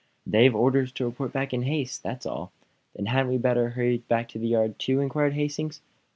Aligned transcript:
"They've 0.25 0.55
orders 0.55 0.91
to 0.93 1.05
report 1.05 1.31
back 1.31 1.53
in 1.53 1.61
haste. 1.61 2.01
That's 2.01 2.25
all." 2.25 2.51
"Then 2.95 3.05
hadn't 3.05 3.27
we 3.33 3.37
better 3.37 3.69
hurry 3.69 3.99
back 3.99 4.29
to 4.29 4.39
the 4.39 4.47
yard, 4.47 4.79
too?" 4.79 4.99
inquired 4.99 5.33
Hastings. 5.33 5.79